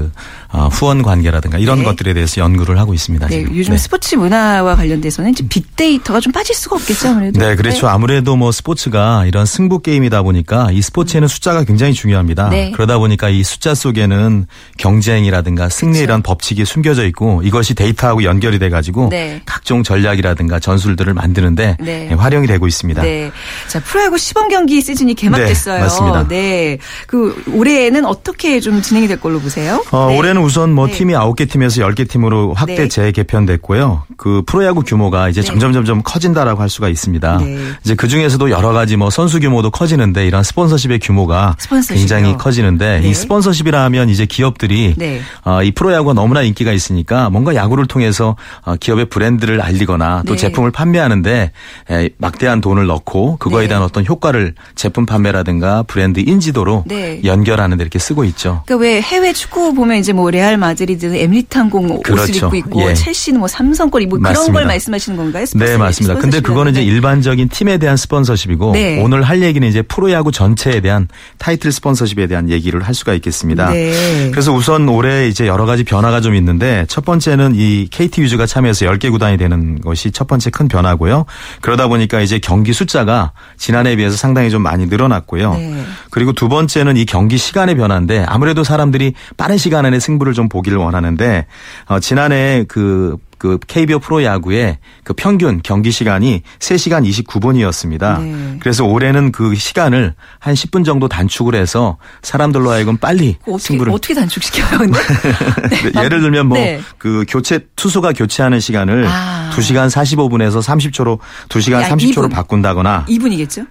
[0.48, 1.84] 어, 후원 관계라든가 이런 네.
[1.84, 3.26] 것들에 대해서 연구를 하고 있습니다.
[3.26, 3.56] 네, 지금.
[3.56, 3.78] 요즘 네.
[3.78, 7.40] 스포츠 문화와 관련돼서는 이제 빅데이터가 좀 빠질 수가 없겠죠, 아무래도.
[7.40, 7.88] 네, 그렇죠.
[7.88, 12.48] 아무래도 뭐 스포츠가 이런 승부 게임이다 보니까 이 스포츠에는 숫자가 굉장히 중요합니다.
[12.50, 12.70] 네.
[12.72, 14.46] 그러다 보니까 이 숫자 속에는
[14.78, 19.42] 경쟁이라든가 승리 이런 법칙이 숨겨져 있고 이것이 데이터하고 연결이 돼 가지고 네.
[19.46, 22.06] 각종 전략이라든가 전술들을 만드는데 네.
[22.08, 23.02] 네, 활용이 되고 있습니다.
[23.02, 23.30] 네.
[23.68, 25.76] 자, 프로야구 시범 경기 시즌이 개막됐어요.
[25.76, 26.28] 네, 맞습니다.
[26.28, 26.78] 네.
[27.06, 29.83] 그 올해에는 어떻게 좀 진행이 될 걸로 보세요?
[29.90, 30.18] 어, 네.
[30.18, 30.92] 올해는 우선 뭐 네.
[30.92, 32.88] 팀이 9개 팀에서 10개 팀으로 확대 네.
[32.88, 34.02] 재개편됐고요.
[34.16, 35.46] 그 프로야구 규모가 이제 네.
[35.46, 37.38] 점점 점점 커진다라고 할 수가 있습니다.
[37.38, 37.58] 네.
[37.84, 41.98] 이제 그 중에서도 여러 가지 뭐 선수 규모도 커지는데 이런 스폰서십의 규모가 스폰서십이요.
[41.98, 43.08] 굉장히 커지는데 네.
[43.08, 45.20] 이 스폰서십이라 하면 이제 기업들이 네.
[45.44, 50.38] 어, 이 프로야구가 너무나 인기가 있으니까 뭔가 야구를 통해서 어, 기업의 브랜드를 알리거나 또 네.
[50.38, 51.52] 제품을 판매하는데
[51.90, 53.68] 에, 막대한 돈을 넣고 그거에 네.
[53.68, 57.20] 대한 어떤 효과를 제품 판매라든가 브랜드 인지도로 네.
[57.24, 58.62] 연결하는 데 이렇게 쓰고 있죠.
[58.66, 62.46] 그러니까 왜 해외 축구 보면 이제 뭐 레알 마드리드는 에밀리탄공 옷을 그렇죠.
[62.46, 62.94] 입고 있고 예.
[62.94, 64.52] 첼시는 뭐 삼성권 입고 그런 맞습니다.
[64.52, 65.44] 걸 말씀하시는 건가요?
[65.54, 66.18] 네, 맞습니다.
[66.20, 69.02] 근데 그거는 이제 일반적인 팀에 대한 스폰서십이고 네.
[69.02, 71.08] 오늘 할 얘기는 이제 프로야구 전체에 대한
[71.38, 73.70] 타이틀 스폰서십에 대한 얘기를 할 수가 있겠습니다.
[73.70, 74.30] 네.
[74.30, 78.86] 그래서 우선 올해 이제 여러 가지 변화가 좀 있는데 첫 번째는 이 KT 위즈가 참여해서
[78.86, 81.24] 10개 구단이 되는 것이 첫 번째 큰 변화고요.
[81.60, 85.54] 그러다 보니까 이제 경기 숫자가 지난해에 비해서 상당히 좀 많이 늘어났고요.
[85.54, 85.82] 네.
[86.10, 90.76] 그리고 두 번째는 이 경기 시간의 변화인데 아무래도 사람들이 빠른 시간 안에 승부를 좀 보기를
[90.76, 91.46] 원하는데
[91.86, 98.20] 어, 지난해 그그 KBO 프로야구의 그 평균 경기 시간이 3시간 29분이었습니다.
[98.20, 98.56] 네.
[98.60, 103.52] 그래서 올해는 그 시간을 한 10분 정도 단축을 해서 사람들로 하여금 빨리 거.
[103.54, 104.98] 어떻게 승부를 어떻게 단축시켜요, 근데?
[105.94, 106.82] 네, 예를 들면 뭐 네.
[106.98, 109.50] 그 교체 투수가 교체하는 시간을 아.
[109.54, 112.28] 2시간 45분에서 30초로 2시간 야, 30초로 이분.
[112.28, 113.66] 바꾼다거나 2분이겠죠?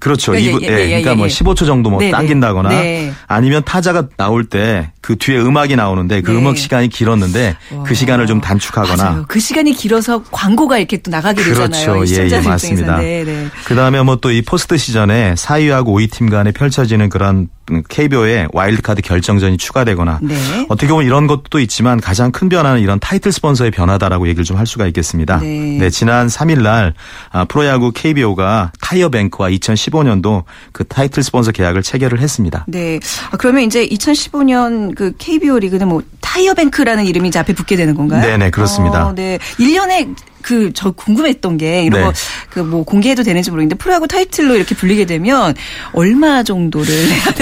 [0.00, 0.34] 그렇죠.
[0.36, 1.30] 예, 예, 이분- 예, 예, 예, 그러니까 예, 뭐 예.
[1.30, 2.10] 15초 정도 뭐 네, 네.
[2.12, 3.12] 당긴다거나 네.
[3.26, 6.36] 아니면 타자가 나올 때 그 뒤에 음악이 나오는데 그 네.
[6.36, 7.56] 음악 시간이 길었는데
[7.86, 9.24] 그 시간을 좀 단축하거나 맞아요.
[9.26, 11.92] 그 시간이 길어서 광고가 이렇게 또 나가게 되잖아요.
[11.94, 12.04] 그렇죠.
[12.04, 12.98] 이 예, 예, 맞습니다.
[12.98, 13.46] 네, 네.
[13.64, 17.48] 그다음에 뭐 또 이 포스트 시즌에 4위하고 5위 팀 간에 펼쳐지는 그런
[17.88, 20.34] KBO의 와일드카드 결정전이 추가되거나 네.
[20.68, 24.66] 어떻게 보면 이런 것도 있지만 가장 큰 변화는 이런 타이틀 스폰서의 변화다라고 얘기를 좀 할
[24.66, 25.38] 수가 있겠습니다.
[25.38, 25.88] 네.
[25.90, 26.94] 지난 3일 날
[27.30, 32.64] 아, 프로야구 KBO가 타이어뱅크와 2015년도 그 타이틀 스폰서 계약을 체결을 했습니다.
[32.66, 32.98] 네.
[33.30, 38.20] 아, 그러면 이제 2015년 그 KBO 리그는 뭐 타이어뱅크라는 이름이 이제 앞에 붙게 되는 건가요?
[38.22, 39.06] 네 네, 그렇습니다.
[39.06, 39.38] 어, 네.
[39.58, 42.12] 1년에 그 저 궁금했던 게 이런 네.
[42.54, 45.54] 거그뭐 공개해도 되는지 모르겠는데 프로야구 타이틀로 이렇게 불리게 되면
[45.92, 46.94] 얼마 정도를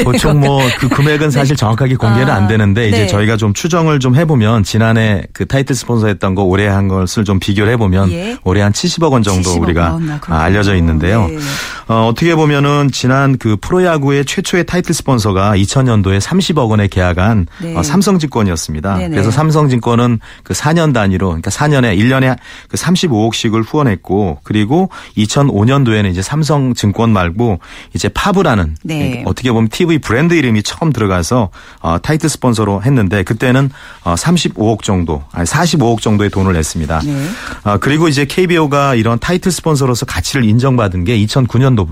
[0.04, 0.62] 보통 뭐?
[0.78, 3.06] 그 금액은 사실 정확하게 공개는 아, 안 되는데 이제 네.
[3.06, 7.72] 저희가 좀 추정을 좀 해보면 지난해 그 타이틀 스폰서했던 거 올해 한 것을 좀 비교를
[7.74, 8.38] 해보면 예.
[8.44, 10.40] 올해 한 70억 원 정도 70억 우리가 원, 아, 아.
[10.40, 11.26] 알려져 있는데요.
[11.26, 11.37] 네.
[11.88, 17.76] 어, 어떻게 보면은 지난 그 프로야구의 최초의 타이틀 스폰서가 2000년도에 30억 원에 계약한 네.
[17.76, 18.96] 어, 삼성증권이었습니다.
[18.96, 22.37] 그래서 삼성증권은 그 4년 단위로 그러니까 4년에 1년에
[22.68, 27.61] 그 35억씩을 후원했고 그리고 2005년도에는 이제 삼성증권 말고
[27.94, 29.22] 이제 파브라는 네.
[29.26, 33.70] 어떻게 보면 TV 브랜드 이름이 처음 들어가서 어, 타이틀 스폰서로 했는데 그때는
[34.04, 37.00] 어, 35억 정도, 아니 45억 정도의 돈을 냈습니다.
[37.00, 37.28] 네.
[37.64, 41.88] 어, 그리고 이제 KBO가 이런 타이틀 스폰서로서 가치를 인정받은 게 2009년도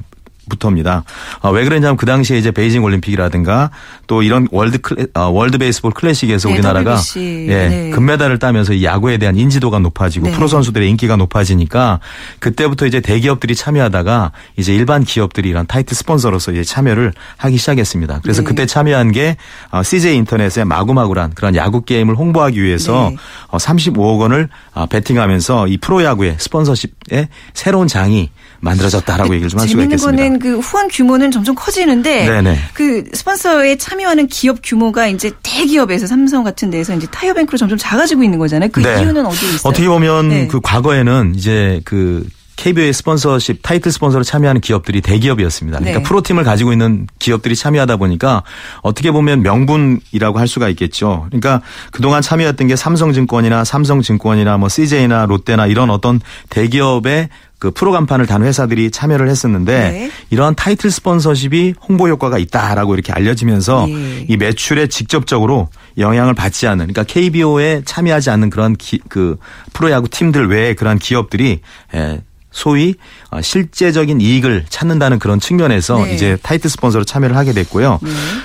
[0.48, 1.04] 부터입니다.
[1.40, 3.70] 어, 왜 그랬냐면 그 당시에 이제 베이징 올림픽이라든가
[4.06, 7.46] 또 이런 월드 클래, 어, 월드 베이스볼 클래식에서 네, 우리나라가 WBC.
[7.48, 7.90] 예, 네.
[7.90, 10.32] 금메달을 따면서 이 야구에 대한 인지도가 높아지고 네.
[10.32, 12.00] 프로 선수들의 인기가 높아지니까
[12.38, 18.20] 그때부터 이제 대기업들이 참여하다가 이제 일반 기업들이 이런 타이틀 스폰서로서 이제 참여를 하기 시작했습니다.
[18.22, 18.48] 그래서 네.
[18.48, 19.36] 그때 참여한 게
[19.70, 23.16] 어, CJ 인터넷의 마구마구란 그런 야구 게임을 홍보하기 위해서 네.
[23.48, 28.30] 어, 35억 원을 어, 베팅하면서 이 프로 야구의 스폰서십에 새로운 장이
[28.64, 30.22] 만들어졌다라고 얘기를 좀 할 수가 재밌는 있겠습니다.
[30.24, 32.58] 거는 그 후원 규모는 점점 커지는데 네네.
[32.74, 38.38] 그 스폰서에 참여하는 기업 규모가 이제 대기업에서 삼성 같은 데서 이제 타이어뱅크로 점점 작아지고 있는
[38.38, 38.70] 거잖아요.
[38.72, 39.00] 그 네.
[39.00, 39.70] 이유는 어디에 있어요?
[39.70, 40.48] 어떻게 보면 네.
[40.48, 45.78] 그 과거에는 이제 그 KBO의 스폰서십 타이틀 스폰서로 참여하는 기업들이 대기업이었습니다.
[45.78, 46.04] 그러니까 네.
[46.04, 48.42] 프로팀을 가지고 있는 기업들이 참여하다 보니까
[48.82, 51.26] 어떻게 보면 명분이라고 할 수가 있겠죠.
[51.28, 58.26] 그러니까 그동안 참여했던 게 삼성증권이나 삼성증권이나 뭐 CJ나 롯데나 이런 어떤 대기업의 그 프로 간판을
[58.26, 60.10] 단 회사들이 참여를 했었는데 네.
[60.28, 64.26] 이러한 타이틀 스폰서십이 홍보 효과가 있다라고 이렇게 알려지면서 예.
[64.28, 69.38] 이 매출에 직접적으로 영향을 받지 않는 그러니까 KBO에 참여하지 않는 그런 기, 그
[69.72, 71.60] 프로야구 팀들 외에 그런 기업들이
[71.94, 72.20] 에,
[72.54, 72.94] 소위
[73.30, 76.14] 어, 실제적인 이익을 찾는다는 그런 측면에서 네.
[76.14, 77.98] 이제 타이틀 스폰서로 참여를 하게 됐고요.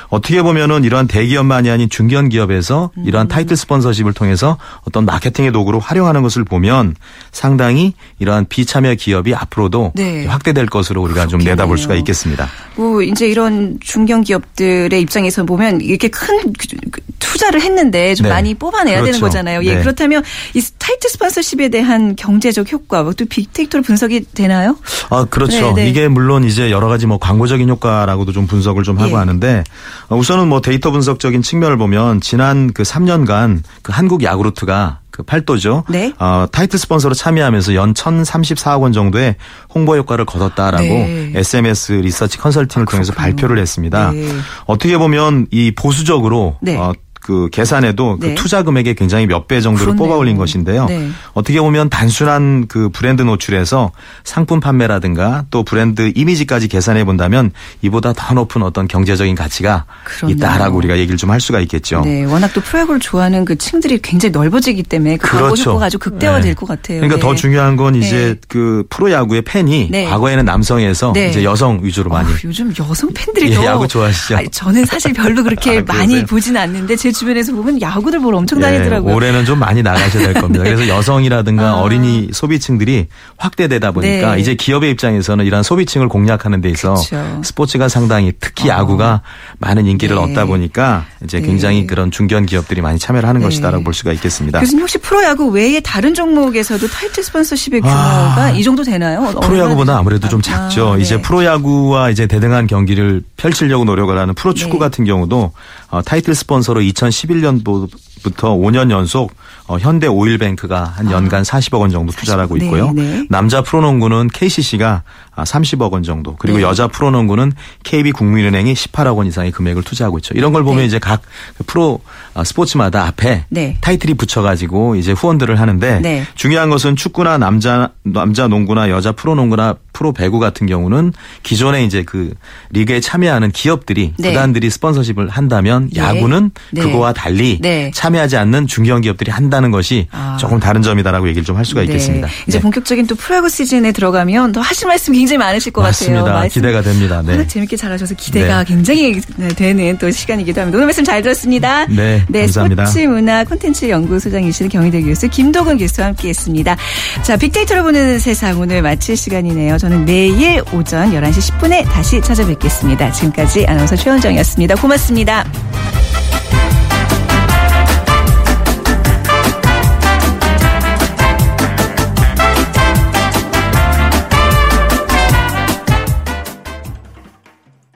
[0.09, 3.03] 어떻게 보면은 이러한 대기업만이 아닌 중견 기업에서 음.
[3.05, 6.95] 이러한 타이틀 스폰서십을 통해서 어떤 마케팅의 도구로 활용하는 것을 보면
[7.31, 10.25] 상당히 이러한 비참여 기업이 앞으로도 네.
[10.25, 11.53] 확대될 것으로 우리가 좀 그렇겠네요.
[11.53, 12.47] 내다볼 수가 있겠습니다.
[12.75, 16.51] 뭐 이제 이런 중견 기업들의 입장에서 보면 이렇게 큰
[16.91, 18.29] 그- 투자를 했는데 좀 네.
[18.29, 19.25] 많이 뽑아내야 되는 그렇죠.
[19.25, 19.63] 거잖아요.
[19.63, 19.81] 예, 네.
[19.81, 20.23] 그렇다면
[20.55, 24.75] 이 타이틀 스폰서십에 대한 경제적 효과, 뭐또 빅데이터로 분석이 되나요?
[25.11, 25.73] 아, 그렇죠.
[25.73, 25.89] 네, 네.
[25.89, 29.15] 이게 물론 이제 여러 가지 뭐 광고적인 효과라고도 좀 분석을 좀 하고 예.
[29.15, 29.63] 하는데
[30.07, 35.83] 어, 우선은 뭐 데이터 분석적인 측면을 보면 지난 그 3년간 그 한국 야쿠르트가 그 팔도죠.
[35.89, 36.13] 네.
[36.17, 39.35] 어, 타이틀 스폰서로 참여하면서 연 1,034억 원 정도의
[39.73, 41.33] 홍보 효과를 거뒀다라고 네.
[41.35, 43.35] SMS 리서치 컨설팅을 통해서 그렇군요.
[43.35, 44.11] 발표를 했습니다.
[44.11, 44.29] 네.
[44.65, 46.77] 어떻게 보면 이 보수적으로 네.
[46.77, 48.29] 어, 그 계산에도 네.
[48.29, 49.95] 그 투자 금액의 굉장히 몇 배 정도를.
[49.95, 50.85] 뽑아 올린 것인데요.
[50.85, 51.09] 네.
[51.33, 53.91] 어떻게 보면 단순한 그 브랜드 노출에서
[54.23, 57.51] 상품 판매라든가 또 브랜드 이미지까지 계산해 본다면
[57.81, 60.35] 이보다 더 높은 어떤 경제적인 가치가 그렇네요.
[60.35, 62.01] 있다라고 우리가 얘기를 좀 할 수가 있겠죠.
[62.05, 65.79] 네, 워낙 또 프로야구를 좋아하는 그 층들이 굉장히 넓어지기 때문에 그 그렇죠.
[65.81, 66.53] 아주 극대화될 네.
[66.55, 66.97] 것 같아요.
[67.01, 67.21] 그러니까 네.
[67.21, 68.35] 더 중요한 건 이제 네.
[68.47, 70.05] 그 프로야구의 팬이 네.
[70.05, 71.29] 과거에는 남성에서 네.
[71.29, 74.37] 이제 여성 위주로 많이 어, 요즘 여성 팬들이 예, 더 야구 좋아하시죠?
[74.37, 76.25] 아니, 저는 사실 별로 그렇게 아, 많이?
[76.25, 79.15] 보진 않는데 제 주변에서 보면 야구들 보러 엄청 예, 다니더라고요.
[79.15, 80.63] 올해는 좀 많이 나가셔야 될 겁니다.
[80.63, 81.81] 그래서 여성이라든가 아.
[81.81, 84.41] 어린이 소비층들이 확대되다 보니까 네.
[84.41, 87.41] 이제 기업의 입장에서는 이러한 소비층을 공략하는 데 있어 그쵸.
[87.43, 88.73] 스포츠가 상당히 특히 어.
[88.73, 89.21] 야구가
[89.59, 90.21] 많은 인기를 네.
[90.21, 91.47] 얻다 보니까 이제 네.
[91.47, 93.45] 굉장히 그런 중견 기업들이 많이 참여를 하는 네.
[93.45, 94.59] 것이다라고 볼 수가 있겠습니다.
[94.59, 98.33] 교수님 혹시 프로야구 외에 다른 종목에서도 타이틀 스폰서십의 아.
[98.33, 99.33] 규모가 이 정도 되나요?
[99.41, 100.51] 프로야구보다 아무래도 좀 되죠?
[100.51, 100.89] 작죠.
[100.89, 101.01] 아, 네.
[101.01, 104.79] 이제 프로야구와 이제 대등한 경기를 펼치려고 노력을 하는 프로축구 네.
[104.79, 105.51] 같은 경우도
[105.91, 109.33] 어, 타이틀 스폰서로 2011년부터 5년 연속
[109.67, 112.91] 어, 현대 오일뱅크가 한 연간 40억 원 정도 투자를 하고 네, 있고요.
[112.91, 113.25] 네.
[113.29, 115.03] 남자 프로농구는 KCC가
[115.43, 116.63] 30억 원 정도 그리고 네.
[116.63, 117.51] 여자 프로농구는
[117.83, 120.33] KB국민은행이 18억 원 이상의 금액을 투자하고 있죠.
[120.35, 120.85] 이런 걸 보면 네.
[120.85, 121.21] 이제 각
[121.67, 121.99] 프로
[122.33, 123.77] 어, 스포츠마다 앞에 네.
[123.81, 126.25] 타이틀이 붙여가지고 이제 후원들을 하는데 네.
[126.35, 132.03] 중요한 것은 축구나 남자 남자 농구나 여자 프로 농구나 프로 배구 같은 경우는 기존에 이제
[132.03, 132.33] 그
[132.71, 134.29] 리그에 참여하는 기업들이 네.
[134.29, 135.99] 구단들이 스폰서십을 한다면 네.
[135.99, 136.81] 야구는 네.
[136.81, 137.91] 그거와 달리 네.
[137.93, 140.37] 참여하지 않는 중견 기업들이 한다는 것이 아.
[140.39, 141.87] 조금 다른 점이다라고 얘기를 좀 할 수가 네.
[141.87, 142.29] 있겠습니다.
[142.47, 142.61] 이제 네.
[142.61, 146.23] 본격적인 또 프로야구 시즌에 들어가면 더 하실 말씀 굉장히 많으실 것 맞습니다.
[146.23, 146.39] 같아요.
[146.39, 147.21] 말씀 기대가 됩니다.
[147.25, 147.31] 네.
[147.33, 148.65] 워낙 재밌게 잘하셔서 기대가 네.
[148.65, 150.77] 굉장히 네, 되는 또 시간이기도 합니다.
[150.77, 151.85] 오늘 말씀 잘 들었습니다.
[151.87, 152.85] 네, 감사합니다.
[152.85, 156.75] 스포츠 문화 콘텐츠 연구소장이신 경희대 교수 김도근 교수와 함께했습니다.
[157.23, 159.77] 자, 빅데이터로 보는 세상 오늘 마칠 시간이네요.
[159.77, 163.11] 저는 내일 오전 11시 10분에 다시 찾아뵙겠습니다.
[163.11, 164.75] 지금까지 아나운서 최원정이었습니다.
[164.75, 165.45] 고맙습니다.